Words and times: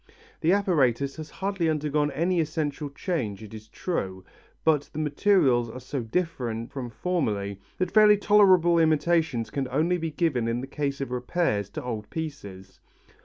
The 0.39 0.51
apparatus 0.51 1.17
has 1.17 1.29
hardly 1.29 1.69
undergone 1.69 2.09
any 2.09 2.39
essential 2.41 2.89
change 2.89 3.43
it 3.43 3.53
is 3.53 3.67
true, 3.67 4.25
but 4.63 4.89
the 4.93 4.97
materials 4.97 5.69
are 5.69 5.79
so 5.79 6.01
different 6.01 6.71
from 6.71 6.89
formerly 6.89 7.59
that 7.77 7.91
fairly 7.91 8.17
tolerable 8.17 8.79
imitations 8.79 9.51
can 9.51 9.67
only 9.67 9.99
be 9.99 10.09
given 10.09 10.47
in 10.47 10.59
the 10.59 10.65
case 10.65 11.01
of 11.01 11.11
repairs 11.11 11.69
to 11.73 11.83
old 11.83 12.09
pieces. 12.09 12.79